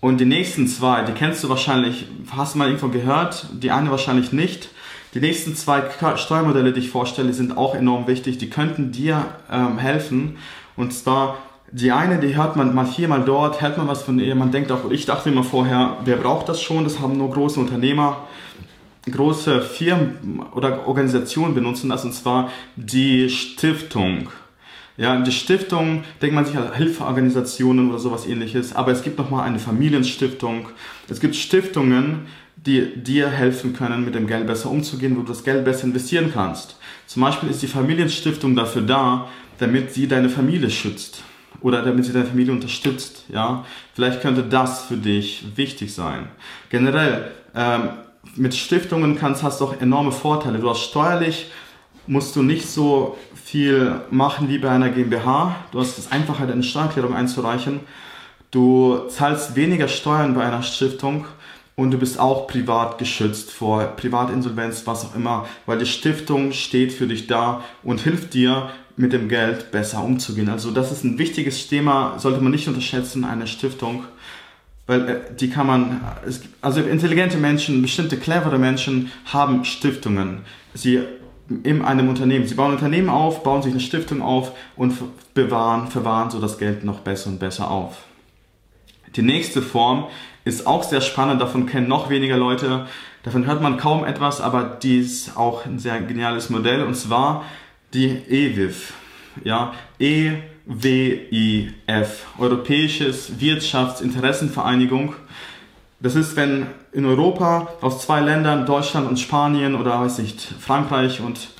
Und 0.00 0.18
die 0.18 0.26
nächsten 0.26 0.66
zwei, 0.66 1.00
die 1.00 1.12
kennst 1.12 1.42
du 1.42 1.48
wahrscheinlich, 1.48 2.04
hast 2.36 2.52
du 2.52 2.58
mal 2.58 2.66
irgendwo 2.66 2.88
gehört, 2.88 3.46
die 3.54 3.70
eine 3.70 3.90
wahrscheinlich 3.90 4.32
nicht. 4.32 4.68
Die 5.14 5.20
nächsten 5.20 5.56
zwei 5.56 5.82
Steuermodelle, 6.16 6.74
die 6.74 6.80
ich 6.80 6.90
vorstelle, 6.90 7.32
sind 7.32 7.56
auch 7.56 7.74
enorm 7.74 8.06
wichtig. 8.06 8.36
Die 8.36 8.50
könnten 8.50 8.92
dir 8.92 9.24
ähm, 9.50 9.78
helfen. 9.78 10.36
Und 10.76 10.92
zwar 10.92 11.38
die 11.70 11.90
eine, 11.90 12.18
die 12.18 12.36
hört 12.36 12.56
man 12.56 12.74
mal 12.74 12.86
hier, 12.86 13.08
mal 13.08 13.24
dort, 13.24 13.62
hält 13.62 13.78
man 13.78 13.88
was 13.88 14.02
von 14.02 14.18
ihr. 14.18 14.34
Man 14.34 14.52
denkt 14.52 14.70
auch, 14.70 14.90
ich 14.90 15.06
dachte 15.06 15.30
immer 15.30 15.42
vorher, 15.42 15.96
wer 16.04 16.16
braucht 16.16 16.50
das 16.50 16.60
schon? 16.60 16.84
Das 16.84 17.00
haben 17.00 17.16
nur 17.16 17.30
große 17.30 17.58
Unternehmer 17.58 18.28
große 19.10 19.62
Firmen 19.62 20.40
oder 20.54 20.86
Organisationen 20.86 21.54
benutzen 21.54 21.90
das, 21.90 22.04
und 22.04 22.12
zwar 22.12 22.50
die 22.76 23.28
Stiftung. 23.30 24.28
Ja, 24.96 25.18
die 25.20 25.32
Stiftung, 25.32 26.04
denkt 26.20 26.34
man 26.34 26.44
sich 26.44 26.56
an 26.56 26.74
Hilfeorganisationen 26.74 27.88
oder 27.88 27.98
sowas 27.98 28.26
ähnliches, 28.26 28.76
aber 28.76 28.92
es 28.92 29.02
gibt 29.02 29.18
nochmal 29.18 29.46
eine 29.46 29.58
Familienstiftung. 29.58 30.68
Es 31.08 31.18
gibt 31.18 31.34
Stiftungen, 31.34 32.26
die 32.56 33.02
dir 33.02 33.28
helfen 33.28 33.72
können, 33.72 34.04
mit 34.04 34.14
dem 34.14 34.26
Geld 34.26 34.46
besser 34.46 34.70
umzugehen, 34.70 35.16
wo 35.16 35.22
du 35.22 35.28
das 35.28 35.44
Geld 35.44 35.64
besser 35.64 35.84
investieren 35.84 36.30
kannst. 36.32 36.76
Zum 37.06 37.22
Beispiel 37.22 37.50
ist 37.50 37.62
die 37.62 37.66
Familienstiftung 37.66 38.54
dafür 38.54 38.82
da, 38.82 39.28
damit 39.58 39.92
sie 39.92 40.06
deine 40.06 40.28
Familie 40.28 40.70
schützt 40.70 41.22
oder 41.60 41.82
damit 41.82 42.04
sie 42.04 42.12
deine 42.12 42.26
Familie 42.26 42.52
unterstützt. 42.52 43.24
Ja, 43.32 43.64
vielleicht 43.94 44.20
könnte 44.20 44.42
das 44.42 44.84
für 44.84 44.96
dich 44.96 45.44
wichtig 45.56 45.92
sein. 45.94 46.28
Generell 46.70 47.32
ähm, 47.54 47.88
mit 48.36 48.54
Stiftungen 48.54 49.18
kannst, 49.18 49.42
hast 49.42 49.60
du 49.60 49.66
auch 49.66 49.80
enorme 49.80 50.12
Vorteile. 50.12 50.58
Du 50.58 50.68
hast 50.70 50.82
steuerlich, 50.82 51.50
musst 52.06 52.34
du 52.36 52.42
nicht 52.42 52.68
so 52.68 53.16
viel 53.44 54.00
machen 54.10 54.48
wie 54.48 54.58
bei 54.58 54.70
einer 54.70 54.90
GmbH. 54.90 55.56
Du 55.70 55.80
hast 55.80 55.98
es 55.98 56.10
einfacher, 56.10 56.46
deine 56.46 56.62
Steuererklärung 56.62 57.14
einzureichen. 57.14 57.80
Du 58.50 59.08
zahlst 59.08 59.56
weniger 59.56 59.88
Steuern 59.88 60.34
bei 60.34 60.44
einer 60.44 60.62
Stiftung 60.62 61.26
und 61.74 61.90
du 61.90 61.98
bist 61.98 62.18
auch 62.20 62.46
privat 62.46 62.98
geschützt 62.98 63.50
vor 63.50 63.82
Privatinsolvenz, 63.84 64.86
was 64.86 65.06
auch 65.06 65.14
immer, 65.14 65.46
weil 65.64 65.78
die 65.78 65.86
Stiftung 65.86 66.52
steht 66.52 66.92
für 66.92 67.06
dich 67.06 67.26
da 67.26 67.62
und 67.82 68.00
hilft 68.00 68.34
dir, 68.34 68.70
mit 68.96 69.12
dem 69.12 69.28
Geld 69.28 69.70
besser 69.70 70.04
umzugehen. 70.04 70.48
Also 70.48 70.70
das 70.70 70.92
ist 70.92 71.04
ein 71.04 71.18
wichtiges 71.18 71.68
Thema, 71.68 72.18
sollte 72.18 72.40
man 72.40 72.52
nicht 72.52 72.68
unterschätzen, 72.68 73.24
eine 73.24 73.46
Stiftung. 73.46 74.04
Weil 74.86 75.08
äh, 75.08 75.20
die 75.38 75.50
kann 75.50 75.66
man, 75.66 76.00
also 76.60 76.80
intelligente 76.80 77.36
Menschen, 77.36 77.82
bestimmte 77.82 78.16
clevere 78.16 78.58
Menschen 78.58 79.10
haben 79.26 79.64
Stiftungen. 79.64 80.40
Sie 80.74 81.00
in 81.64 81.82
einem 81.82 82.08
Unternehmen, 82.08 82.46
sie 82.46 82.54
bauen 82.54 82.72
Unternehmen 82.72 83.08
auf, 83.08 83.42
bauen 83.42 83.62
sich 83.62 83.72
eine 83.72 83.80
Stiftung 83.80 84.22
auf 84.22 84.52
und 84.76 84.94
bewahren, 85.34 85.88
verwahren 85.88 86.30
so 86.30 86.40
das 86.40 86.58
Geld 86.58 86.84
noch 86.84 87.00
besser 87.00 87.30
und 87.30 87.38
besser 87.38 87.70
auf. 87.70 88.04
Die 89.16 89.22
nächste 89.22 89.60
Form 89.60 90.06
ist 90.44 90.66
auch 90.66 90.82
sehr 90.82 91.00
spannend, 91.00 91.40
davon 91.40 91.66
kennen 91.66 91.88
noch 91.88 92.08
weniger 92.08 92.36
Leute, 92.36 92.86
davon 93.22 93.46
hört 93.46 93.60
man 93.60 93.76
kaum 93.76 94.04
etwas, 94.04 94.40
aber 94.40 94.64
die 94.64 94.98
ist 94.98 95.36
auch 95.36 95.66
ein 95.66 95.78
sehr 95.78 96.00
geniales 96.00 96.48
Modell 96.48 96.82
und 96.82 96.94
zwar 96.94 97.44
die 97.92 98.08
EWIF. 98.08 98.94
Ja, 99.44 99.74
E 99.98 100.32
WIF, 100.66 102.26
Europäisches 102.38 103.40
Wirtschaftsinteressenvereinigung. 103.40 105.14
Das 106.00 106.14
ist, 106.14 106.36
wenn 106.36 106.66
in 106.92 107.04
Europa 107.04 107.68
aus 107.80 108.02
zwei 108.02 108.20
Ländern, 108.20 108.66
Deutschland 108.66 109.08
und 109.08 109.18
Spanien 109.18 109.74
oder 109.74 110.00
weiß 110.00 110.18
nicht, 110.18 110.40
Frankreich 110.40 111.20
und 111.20 111.50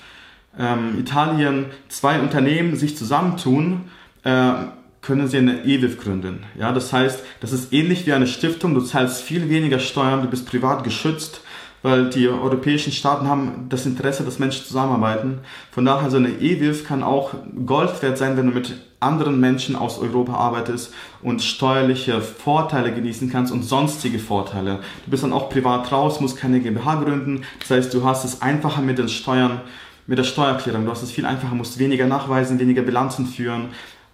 ähm, 0.59 0.99
Italien, 0.99 1.67
zwei 1.89 2.21
Unternehmen 2.21 2.77
sich 2.77 2.97
zusammentun, 2.97 3.83
äh, 4.25 4.53
können 5.01 5.27
sie 5.27 5.39
eine 5.39 5.65
EWIF 5.65 6.01
gründen. 6.01 6.45
Ja, 6.59 6.73
das 6.73 6.93
heißt, 6.93 7.25
das 7.41 7.53
ist 7.53 7.73
ähnlich 7.73 8.07
wie 8.07 8.13
eine 8.13 8.27
Stiftung. 8.27 8.75
Du 8.75 8.81
zahlst 8.81 9.23
viel 9.23 9.49
weniger 9.49 9.79
Steuern, 9.81 10.23
du 10.23 10.29
bist 10.29 10.47
privat 10.47 10.85
geschützt 10.85 11.43
weil 11.83 12.09
die 12.11 12.29
europäischen 12.29 12.93
Staaten 12.93 13.27
haben 13.27 13.67
das 13.69 13.87
Interesse, 13.87 14.23
dass 14.23 14.39
Menschen 14.39 14.65
zusammenarbeiten. 14.65 15.41
Von 15.73 15.85
daher, 15.85 16.11
so 16.11 16.17
eine 16.17 16.29
EWIF 16.41 16.87
kann 16.87 17.03
auch 17.03 17.35
Gold 17.67 18.03
wert 18.03 18.19
sein, 18.19 18.37
wenn 18.37 18.47
du 18.47 18.53
mit 18.53 18.75
anderen 19.03 19.41
Menschen 19.41 19.77
aus 19.77 19.99
Europa 19.99 20.35
arbeitest 20.35 20.93
und 21.23 21.43
steuerliche 21.43 22.21
Vorteile 22.21 22.93
genießen 22.93 23.31
kannst 23.31 23.53
und 23.53 23.63
sonstige 23.63 24.19
Vorteile. 24.19 24.81
Du 25.05 25.11
bist 25.11 25.23
dann 25.23 25.33
auch 25.33 25.51
privat 25.51 25.91
raus, 25.93 26.21
musst 26.21 26.37
keine 26.37 26.61
GmbH 26.61 26.97
gründen. 26.97 27.43
Das 27.61 27.71
heißt, 27.71 27.95
du 27.95 28.05
hast 28.05 28.25
es 28.25 28.43
einfacher 28.43 28.83
mit 28.83 28.99
den 28.99 29.09
Steuern, 29.09 29.61
mit 30.07 30.19
der 30.19 30.25
Steuererklärung. 30.25 30.85
Du 30.85 30.91
hast 30.91 31.03
es 31.03 31.13
viel 31.13 31.27
einfacher, 31.27 31.55
musst 31.55 31.79
weniger 31.79 32.07
nachweisen, 32.07 32.59
weniger 32.59 32.83
Bilanzen 32.83 33.27
führen 33.27 33.69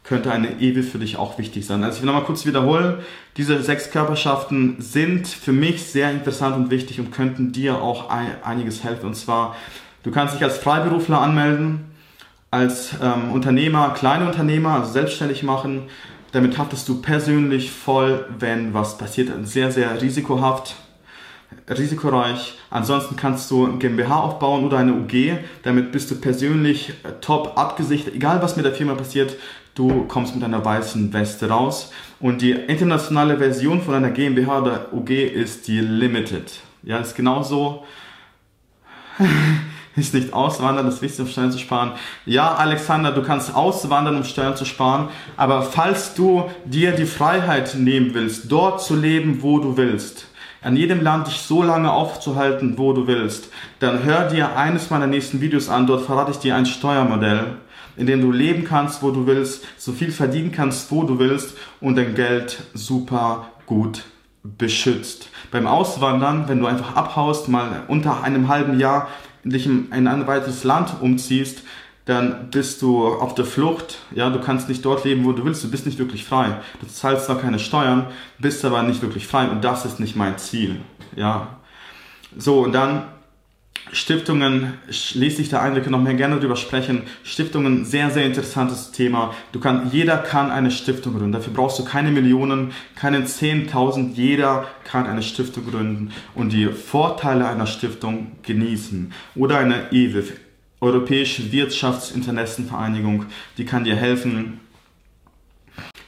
könnte 0.08 0.32
eine 0.32 0.58
Ewe 0.60 0.82
für 0.82 0.98
dich 0.98 1.18
auch 1.18 1.38
wichtig 1.38 1.66
sein. 1.66 1.84
Also 1.84 1.96
ich 1.96 2.02
will 2.02 2.06
nochmal 2.06 2.24
kurz 2.24 2.46
wiederholen, 2.46 3.00
diese 3.36 3.62
sechs 3.62 3.90
Körperschaften 3.90 4.76
sind 4.80 5.28
für 5.28 5.52
mich 5.52 5.84
sehr 5.84 6.10
interessant 6.10 6.56
und 6.56 6.70
wichtig 6.70 6.98
und 6.98 7.12
könnten 7.12 7.52
dir 7.52 7.82
auch 7.82 8.08
einiges 8.08 8.82
helfen. 8.82 9.06
Und 9.06 9.16
zwar, 9.16 9.54
du 10.04 10.10
kannst 10.10 10.34
dich 10.34 10.42
als 10.42 10.56
Freiberufler 10.56 11.20
anmelden, 11.20 11.84
als 12.50 12.92
ähm, 13.02 13.30
Unternehmer, 13.32 13.90
kleine 13.90 14.26
Unternehmer, 14.26 14.80
also 14.80 14.92
selbstständig 14.92 15.42
machen. 15.42 15.82
Damit 16.32 16.58
haftest 16.58 16.88
du 16.88 17.00
persönlich 17.00 17.70
voll, 17.70 18.26
wenn 18.38 18.74
was 18.74 18.98
passiert. 18.98 19.30
Sehr, 19.46 19.70
sehr 19.70 20.00
risikohaft 20.00 20.76
risikoreich. 21.68 22.58
Ansonsten 22.70 23.16
kannst 23.16 23.50
du 23.50 23.66
ein 23.66 23.78
GmbH 23.78 24.20
aufbauen 24.20 24.64
oder 24.64 24.78
eine 24.78 24.92
UG. 24.94 25.38
Damit 25.62 25.92
bist 25.92 26.10
du 26.10 26.20
persönlich 26.20 26.90
äh, 27.04 27.12
top 27.20 27.56
abgesichert. 27.56 28.14
Egal 28.14 28.42
was 28.42 28.56
mit 28.56 28.64
der 28.64 28.74
Firma 28.74 28.94
passiert, 28.94 29.36
du 29.74 30.04
kommst 30.04 30.34
mit 30.34 30.44
einer 30.44 30.64
weißen 30.64 31.12
Weste 31.12 31.48
raus. 31.48 31.92
Und 32.20 32.42
die 32.42 32.52
internationale 32.52 33.38
Version 33.38 33.82
von 33.82 33.94
einer 33.94 34.10
GmbH 34.10 34.58
oder 34.60 34.92
UG 34.92 35.10
ist 35.10 35.68
die 35.68 35.80
Limited. 35.80 36.60
Ja, 36.82 36.98
ist 36.98 37.16
genauso. 37.16 37.84
ist 39.98 40.14
nicht 40.14 40.32
auswandern, 40.32 40.86
das 40.86 41.02
Wichtigste, 41.02 41.22
um 41.22 41.28
Steuern 41.28 41.52
zu 41.52 41.58
sparen. 41.58 41.92
Ja, 42.26 42.54
Alexander, 42.54 43.12
du 43.12 43.22
kannst 43.22 43.54
auswandern, 43.54 44.16
um 44.16 44.24
Steuern 44.24 44.56
zu 44.56 44.64
sparen, 44.64 45.08
aber 45.36 45.62
falls 45.62 46.14
du 46.14 46.44
dir 46.64 46.92
die 46.92 47.06
Freiheit 47.06 47.74
nehmen 47.74 48.14
willst, 48.14 48.50
dort 48.50 48.82
zu 48.82 48.96
leben, 48.96 49.42
wo 49.42 49.58
du 49.58 49.76
willst, 49.76 50.26
an 50.60 50.76
jedem 50.76 51.02
Land 51.02 51.28
dich 51.28 51.40
so 51.40 51.62
lange 51.62 51.92
aufzuhalten, 51.92 52.78
wo 52.78 52.92
du 52.92 53.06
willst, 53.06 53.50
dann 53.78 54.04
hör 54.04 54.28
dir 54.28 54.56
eines 54.56 54.90
meiner 54.90 55.06
nächsten 55.06 55.40
Videos 55.40 55.68
an. 55.68 55.86
Dort 55.86 56.04
verrate 56.04 56.32
ich 56.32 56.38
dir 56.38 56.56
ein 56.56 56.66
Steuermodell, 56.66 57.56
in 57.96 58.06
dem 58.06 58.20
du 58.20 58.32
leben 58.32 58.64
kannst, 58.64 59.02
wo 59.02 59.10
du 59.10 59.26
willst, 59.26 59.64
so 59.76 59.92
viel 59.92 60.10
verdienen 60.10 60.52
kannst, 60.52 60.90
wo 60.90 61.04
du 61.04 61.18
willst 61.18 61.56
und 61.80 61.96
dein 61.96 62.14
Geld 62.14 62.58
super 62.74 63.46
gut 63.66 64.02
beschützt. 64.42 65.28
Beim 65.50 65.66
Auswandern, 65.66 66.48
wenn 66.48 66.60
du 66.60 66.66
einfach 66.66 66.96
abhaust, 66.96 67.48
mal 67.48 67.82
unter 67.88 68.22
einem 68.22 68.48
halben 68.48 68.80
Jahr 68.80 69.08
dich 69.50 69.66
in 69.66 69.92
ein 69.92 70.26
weiteres 70.26 70.64
Land 70.64 70.94
umziehst, 71.00 71.62
dann 72.04 72.50
bist 72.50 72.80
du 72.80 73.06
auf 73.06 73.34
der 73.34 73.44
Flucht, 73.44 73.98
ja, 74.14 74.30
du 74.30 74.40
kannst 74.40 74.68
nicht 74.70 74.82
dort 74.82 75.04
leben, 75.04 75.26
wo 75.26 75.32
du 75.32 75.44
willst, 75.44 75.62
du 75.62 75.70
bist 75.70 75.84
nicht 75.84 75.98
wirklich 75.98 76.24
frei. 76.24 76.56
Du 76.80 76.86
zahlst 76.86 77.26
zwar 77.26 77.38
keine 77.38 77.58
Steuern, 77.58 78.06
bist 78.38 78.64
aber 78.64 78.82
nicht 78.82 79.02
wirklich 79.02 79.26
frei 79.26 79.48
und 79.48 79.62
das 79.62 79.84
ist 79.84 80.00
nicht 80.00 80.16
mein 80.16 80.38
Ziel, 80.38 80.80
ja. 81.16 81.48
So, 82.36 82.60
und 82.60 82.72
dann 82.72 83.04
Stiftungen, 83.92 84.74
lese 85.14 85.42
ich 85.42 85.48
da 85.48 85.60
ein, 85.60 85.74
wir 85.74 85.82
können 85.82 85.92
noch 85.92 86.02
mehr 86.02 86.14
gerne 86.14 86.38
drüber 86.38 86.56
sprechen. 86.56 87.02
Stiftungen, 87.22 87.84
sehr, 87.84 88.10
sehr 88.10 88.26
interessantes 88.26 88.92
Thema. 88.92 89.34
Du 89.52 89.60
kann, 89.60 89.90
jeder 89.92 90.18
kann 90.18 90.50
eine 90.50 90.70
Stiftung 90.70 91.14
gründen. 91.14 91.32
Dafür 91.32 91.52
brauchst 91.52 91.78
du 91.78 91.84
keine 91.84 92.10
Millionen, 92.10 92.72
keine 92.94 93.20
10.000. 93.20 94.14
Jeder 94.14 94.66
kann 94.84 95.06
eine 95.06 95.22
Stiftung 95.22 95.70
gründen 95.70 96.12
und 96.34 96.52
die 96.52 96.66
Vorteile 96.66 97.48
einer 97.48 97.66
Stiftung 97.66 98.32
genießen. 98.42 99.12
Oder 99.34 99.58
eine 99.58 99.92
EWIF, 99.92 100.32
Europäische 100.80 101.50
Wirtschaftsinteressenvereinigung, 101.50 103.26
die 103.56 103.64
kann 103.64 103.82
dir 103.82 103.96
helfen, 103.96 104.60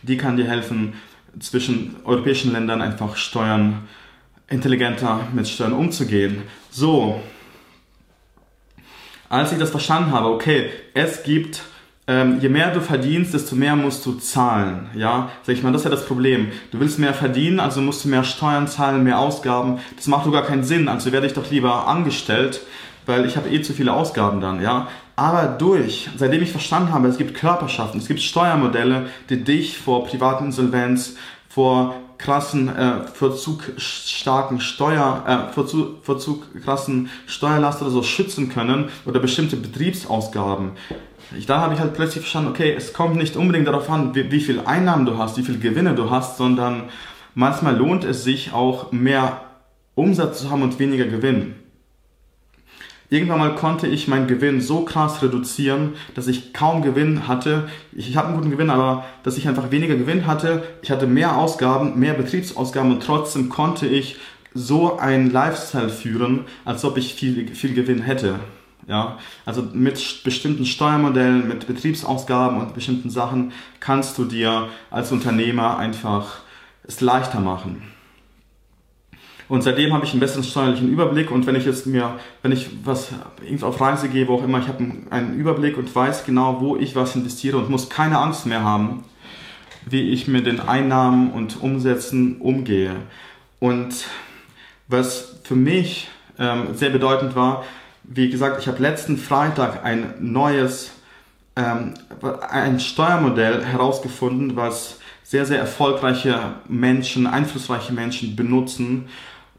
die 0.02 0.16
kann 0.16 0.36
dir 0.36 0.46
helfen, 0.46 0.92
zwischen 1.38 1.96
europäischen 2.04 2.52
Ländern 2.52 2.82
einfach 2.82 3.16
Steuern 3.16 3.88
intelligenter 4.48 5.28
mit 5.32 5.48
Steuern 5.48 5.72
umzugehen. 5.72 6.42
So, 6.70 7.20
als 9.30 9.52
ich 9.52 9.58
das 9.58 9.70
verstanden 9.70 10.12
habe, 10.12 10.28
okay, 10.28 10.68
es 10.92 11.22
gibt 11.22 11.62
ähm, 12.10 12.40
je 12.40 12.48
mehr 12.48 12.72
du 12.72 12.80
verdienst, 12.80 13.34
desto 13.34 13.54
mehr 13.54 13.76
musst 13.76 14.04
du 14.04 14.14
zahlen. 14.14 14.90
Ja, 14.96 15.30
sag 15.44 15.54
ich 15.54 15.62
mal, 15.62 15.70
das 15.70 15.82
ist 15.82 15.84
ja 15.84 15.90
das 15.92 16.06
Problem. 16.06 16.48
Du 16.72 16.80
willst 16.80 16.98
mehr 16.98 17.14
verdienen, 17.14 17.60
also 17.60 17.80
musst 17.80 18.04
du 18.04 18.08
mehr 18.08 18.24
Steuern 18.24 18.66
zahlen, 18.66 19.04
mehr 19.04 19.20
Ausgaben. 19.20 19.78
Das 19.94 20.08
macht 20.08 20.26
doch 20.26 20.32
gar 20.32 20.44
keinen 20.44 20.64
Sinn. 20.64 20.88
Also 20.88 21.12
werde 21.12 21.28
ich 21.28 21.34
doch 21.34 21.48
lieber 21.52 21.86
angestellt, 21.86 22.62
weil 23.06 23.26
ich 23.26 23.36
habe 23.36 23.48
eh 23.48 23.62
zu 23.62 23.72
viele 23.72 23.92
Ausgaben 23.92 24.40
dann, 24.40 24.60
ja. 24.60 24.88
Aber 25.14 25.46
durch, 25.46 26.10
seitdem 26.16 26.42
ich 26.42 26.50
verstanden 26.50 26.92
habe, 26.92 27.06
es 27.06 27.16
gibt 27.16 27.34
Körperschaften, 27.34 28.00
es 28.00 28.08
gibt 28.08 28.20
Steuermodelle, 28.20 29.06
die 29.28 29.44
dich 29.44 29.78
vor 29.78 30.04
privaten 30.04 30.46
Insolvenz, 30.46 31.14
vor 31.48 31.94
krassen, 32.20 32.68
äh, 32.68 33.06
vorzugsstarken 33.12 34.60
Steuer, 34.60 35.24
äh, 35.26 35.52
vorzug, 35.52 36.04
vorzug 36.04 36.62
krassen 36.62 37.08
Steuerlast 37.26 37.82
oder 37.82 37.90
so 37.90 38.02
schützen 38.02 38.48
können 38.48 38.88
oder 39.06 39.20
bestimmte 39.20 39.56
Betriebsausgaben. 39.56 40.72
Ich, 41.36 41.46
da 41.46 41.60
habe 41.60 41.74
ich 41.74 41.80
halt 41.80 41.94
plötzlich 41.94 42.22
verstanden, 42.22 42.50
okay, 42.50 42.74
es 42.76 42.92
kommt 42.92 43.16
nicht 43.16 43.36
unbedingt 43.36 43.68
darauf 43.68 43.88
an, 43.88 44.14
wie, 44.14 44.30
wie 44.30 44.40
viel 44.40 44.60
Einnahmen 44.60 45.06
du 45.06 45.16
hast, 45.16 45.36
wie 45.36 45.42
viel 45.42 45.58
Gewinne 45.58 45.94
du 45.94 46.10
hast, 46.10 46.36
sondern 46.36 46.84
manchmal 47.34 47.76
lohnt 47.76 48.04
es 48.04 48.24
sich 48.24 48.52
auch 48.52 48.92
mehr 48.92 49.40
Umsatz 49.94 50.40
zu 50.40 50.50
haben 50.50 50.62
und 50.62 50.78
weniger 50.78 51.06
Gewinn. 51.06 51.54
Irgendwann 53.12 53.40
mal 53.40 53.56
konnte 53.56 53.88
ich 53.88 54.06
meinen 54.06 54.28
Gewinn 54.28 54.60
so 54.60 54.84
krass 54.84 55.20
reduzieren, 55.20 55.94
dass 56.14 56.28
ich 56.28 56.52
kaum 56.52 56.80
Gewinn 56.80 57.26
hatte. 57.26 57.68
Ich, 57.92 58.08
ich 58.08 58.16
habe 58.16 58.28
einen 58.28 58.36
guten 58.36 58.52
Gewinn, 58.52 58.70
aber 58.70 59.04
dass 59.24 59.36
ich 59.36 59.48
einfach 59.48 59.72
weniger 59.72 59.96
Gewinn 59.96 60.28
hatte. 60.28 60.62
Ich 60.80 60.92
hatte 60.92 61.08
mehr 61.08 61.36
Ausgaben, 61.36 61.98
mehr 61.98 62.14
Betriebsausgaben 62.14 62.92
und 62.92 63.02
trotzdem 63.02 63.48
konnte 63.48 63.88
ich 63.88 64.16
so 64.54 64.96
einen 64.96 65.30
Lifestyle 65.32 65.88
führen, 65.88 66.44
als 66.64 66.84
ob 66.84 66.96
ich 66.98 67.14
viel, 67.14 67.48
viel 67.52 67.74
Gewinn 67.74 68.00
hätte. 68.00 68.38
Ja, 68.86 69.18
also 69.44 69.62
mit 69.72 70.22
bestimmten 70.24 70.64
Steuermodellen, 70.64 71.48
mit 71.48 71.66
Betriebsausgaben 71.66 72.60
und 72.60 72.74
bestimmten 72.74 73.10
Sachen 73.10 73.52
kannst 73.80 74.18
du 74.18 74.24
dir 74.24 74.68
als 74.90 75.10
Unternehmer 75.10 75.78
einfach 75.78 76.38
es 76.84 77.00
leichter 77.00 77.40
machen. 77.40 77.82
Und 79.50 79.62
seitdem 79.62 79.92
habe 79.92 80.04
ich 80.04 80.12
einen 80.12 80.20
besseren 80.20 80.44
steuerlichen 80.44 80.88
Überblick 80.88 81.32
und 81.32 81.44
wenn 81.44 81.56
ich 81.56 81.64
jetzt 81.64 81.84
mir, 81.84 82.20
wenn 82.40 82.52
ich 82.52 82.70
was 82.84 83.08
auf 83.62 83.80
Reise 83.80 84.08
gehe, 84.08 84.28
wo 84.28 84.36
auch 84.36 84.44
immer, 84.44 84.60
ich 84.60 84.68
habe 84.68 84.86
einen 85.10 85.34
Überblick 85.34 85.76
und 85.76 85.92
weiß 85.92 86.24
genau, 86.24 86.60
wo 86.60 86.76
ich 86.76 86.94
was 86.94 87.16
investiere 87.16 87.58
und 87.58 87.68
muss 87.68 87.90
keine 87.90 88.20
Angst 88.20 88.46
mehr 88.46 88.62
haben, 88.62 89.02
wie 89.86 90.10
ich 90.10 90.28
mit 90.28 90.46
den 90.46 90.60
Einnahmen 90.60 91.32
und 91.32 91.60
Umsätzen 91.60 92.36
umgehe. 92.36 92.94
Und 93.58 94.04
was 94.86 95.40
für 95.42 95.56
mich 95.56 96.08
ähm, 96.38 96.68
sehr 96.74 96.90
bedeutend 96.90 97.34
war, 97.34 97.64
wie 98.04 98.30
gesagt, 98.30 98.60
ich 98.60 98.68
habe 98.68 98.80
letzten 98.80 99.16
Freitag 99.16 99.84
ein 99.84 100.14
neues 100.20 100.92
ähm, 101.56 101.94
ein 102.48 102.78
Steuermodell 102.78 103.64
herausgefunden, 103.64 104.54
was 104.54 105.00
sehr, 105.24 105.44
sehr 105.44 105.58
erfolgreiche 105.58 106.38
Menschen, 106.68 107.26
einflussreiche 107.26 107.92
Menschen 107.92 108.36
benutzen, 108.36 109.08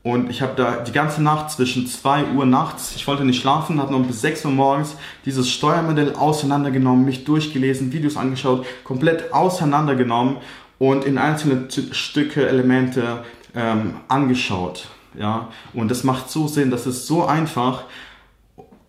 und 0.04 0.32
ich 0.32 0.42
habe 0.42 0.54
da 0.56 0.78
die 0.78 0.92
ganze 0.92 1.22
Nacht 1.22 1.52
zwischen 1.52 1.86
2 1.86 2.32
Uhr 2.34 2.46
nachts, 2.46 2.96
ich 2.96 3.06
wollte 3.08 3.24
nicht 3.24 3.40
schlafen, 3.40 3.80
habe 3.80 3.92
noch 3.92 4.04
bis 4.06 4.22
6 4.22 4.46
Uhr 4.46 4.52
morgens 4.52 4.96
dieses 5.26 5.52
Steuermodell 5.52 6.16
auseinandergenommen, 6.16 7.06
mich 7.06 7.24
durchgelesen, 7.24 7.94
Videos 7.94 8.18
angeschaut, 8.18 8.66
komplett 8.84 9.32
auseinandergenommen 9.32 10.38
und 10.80 11.06
in 11.06 11.20
einzelne 11.20 11.68
Stücke, 11.92 12.48
Elemente 12.48 13.24
ähm, 13.56 13.96
angeschaut. 14.08 14.88
Ja? 15.16 15.50
Und 15.74 15.92
das 15.92 16.04
macht 16.04 16.32
so 16.32 16.48
Sinn, 16.48 16.72
das 16.72 16.88
ist 16.88 17.06
so 17.06 17.26
einfach. 17.26 17.84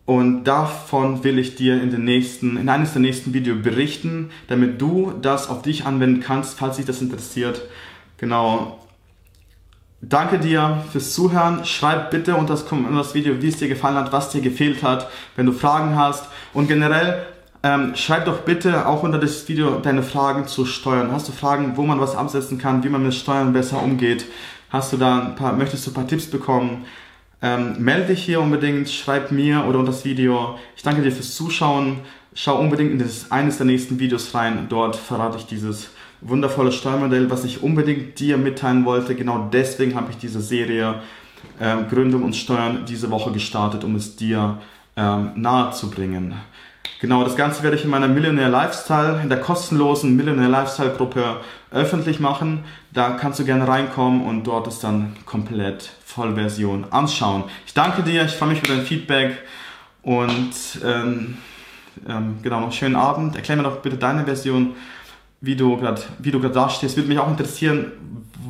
Und 0.07 0.45
davon 0.45 1.23
will 1.25 1.39
ich 1.39 1.57
dir 1.57 1.81
in, 1.81 1.91
den 1.91 2.05
nächsten, 2.05 2.57
in 2.57 2.71
eines 2.71 2.93
der 2.93 3.03
nächsten 3.03 3.35
Videos 3.35 3.63
berichten, 3.63 4.31
damit 4.49 4.81
du 4.81 5.13
das 5.21 5.51
auf 5.51 5.61
dich 5.61 5.85
anwenden 5.85 6.21
kannst, 6.21 6.59
falls 6.59 6.77
dich 6.77 6.87
das 6.87 7.03
interessiert. 7.03 7.61
Genau. 8.17 8.82
Danke 10.05 10.41
dir 10.41 10.83
fürs 10.91 11.15
Zuhören. 11.15 11.65
Schreib 11.65 12.11
bitte 12.11 12.35
unter 12.35 12.55
das, 12.55 13.15
Video, 13.15 13.41
wie 13.41 13.47
es 13.47 13.59
dir 13.59 13.69
gefallen 13.69 13.95
hat, 13.95 14.11
was 14.11 14.31
dir 14.31 14.41
gefehlt 14.41 14.83
hat, 14.83 15.09
wenn 15.37 15.47
du 15.47 15.53
Fragen 15.53 15.97
hast. 15.97 16.25
Und 16.53 16.67
generell 16.67 17.25
ähm, 17.63 17.95
schreib 17.95 18.25
doch 18.25 18.41
bitte 18.41 18.89
auch 18.89 19.05
unter 19.05 19.19
das 19.19 19.49
Video 19.49 19.79
deine 19.79 20.03
Fragen 20.03 20.49
zu 20.49 20.67
Steuern. 20.67 21.13
Hast 21.13 21.29
du 21.29 21.33
Fragen, 21.33 21.77
wo 21.77 21.83
man 21.83 22.01
was 22.01 22.17
absetzen 22.17 22.59
kann, 22.59 22.83
wie 22.83 22.89
man 22.89 23.05
mit 23.05 23.15
Steuern 23.15 23.53
besser 23.53 23.81
umgeht? 23.81 24.27
Hast 24.71 24.93
du 24.93 24.97
da 24.97 25.21
ein 25.21 25.37
paar, 25.37 25.53
möchtest 25.53 25.87
du 25.87 25.93
ein 25.93 25.95
paar 25.95 26.09
Tipps 26.09 26.27
bekommen? 26.27 26.85
Ähm, 27.41 27.77
melde 27.79 28.09
dich 28.09 28.25
hier 28.25 28.41
unbedingt, 28.41 28.91
schreib 28.91 29.31
mir 29.31 29.67
oder 29.69 29.79
unter 29.79 29.93
das 29.93 30.05
Video. 30.05 30.59
Ich 30.75 30.83
danke 30.83 31.03
dir 31.03 31.13
fürs 31.13 31.37
Zuschauen. 31.37 32.01
Schau 32.35 32.59
unbedingt 32.59 32.91
in 32.91 32.99
das, 32.99 33.31
eines 33.31 33.59
der 33.59 33.67
nächsten 33.67 34.01
Videos 34.01 34.35
rein. 34.35 34.67
Dort 34.69 34.97
verrate 34.97 35.39
ich 35.39 35.47
dieses 35.47 35.91
wundervolle 36.23 36.73
Steuermodell, 36.73 37.31
was 37.31 37.45
ich 37.45 37.63
unbedingt 37.63 38.19
dir 38.19 38.39
mitteilen 38.39 38.85
wollte. 38.85 39.15
Genau 39.15 39.49
deswegen 39.53 39.95
habe 39.95 40.11
ich 40.11 40.19
diese 40.19 40.41
Serie 40.41 40.97
äh, 41.59 41.77
Gründung 41.91 42.23
und 42.23 42.37
Steuern 42.37 42.85
diese 42.87 43.11
Woche 43.11 43.33
gestartet, 43.33 43.85
um 43.85 43.97
es 43.97 44.17
dir 44.17 44.59
ähm, 44.97 45.33
nahe 45.37 45.73
zu 45.73 45.91
bringen. 45.91 46.35
Genau, 47.01 47.25
das 47.25 47.35
Ganze 47.35 47.65
werde 47.65 47.77
ich 47.77 47.85
in 47.85 47.91
meiner 47.91 48.07
Millionaire 48.07 48.49
Lifestyle, 48.49 49.21
in 49.23 49.29
der 49.29 49.41
kostenlosen 49.41 50.15
Millionaire 50.15 50.49
Lifestyle 50.49 50.91
Gruppe 50.91 51.39
öffentlich 51.73 52.21
machen. 52.21 52.65
Da 52.93 53.11
kannst 53.11 53.41
du 53.41 53.45
gerne 53.45 53.67
reinkommen 53.67 54.25
und 54.25 54.45
dort 54.45 54.69
ist 54.69 54.85
dann 54.85 55.17
komplett 55.27 55.91
Vollversion 56.05 56.87
anschauen. 56.91 57.45
Ich 57.67 57.75
danke 57.75 58.03
dir, 58.05 58.25
ich 58.25 58.33
freue 58.33 58.51
mich 58.51 58.63
über 58.63 58.77
dein 58.77 58.85
Feedback 58.85 59.37
und 60.03 60.53
ähm, 60.85 61.39
ähm, 62.09 62.37
genau, 62.43 62.57
noch 62.57 62.65
einen 62.65 62.73
schönen 62.73 62.97
Abend. 62.97 63.35
Erklär 63.35 63.57
mir 63.57 63.65
doch 63.65 63.79
bitte 63.79 63.97
deine 63.97 64.25
Version, 64.25 64.75
wie 65.43 65.57
du 65.57 65.77
gerade 65.77 66.01
dastehst. 66.51 66.97
Würde 66.97 67.09
mich 67.09 67.19
auch 67.19 67.29
interessieren, 67.29 67.93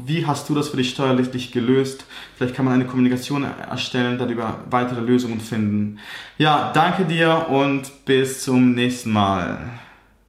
wie 0.05 0.27
hast 0.27 0.49
du 0.49 0.55
das 0.55 0.69
für 0.69 0.77
dich 0.77 0.91
steuerlich 0.91 1.53
gelöst? 1.53 2.05
Vielleicht 2.37 2.55
kann 2.55 2.65
man 2.65 2.75
eine 2.75 2.87
Kommunikation 2.87 3.45
erstellen, 3.45 4.19
darüber 4.19 4.61
weitere 4.71 5.01
Lösungen 5.01 5.41
finden. 5.41 5.99
Ja, 6.39 6.71
danke 6.73 7.05
dir 7.05 7.47
und 7.49 8.05
bis 8.05 8.45
zum 8.45 8.75
nächsten 8.75 9.13
Mal. 9.13 9.59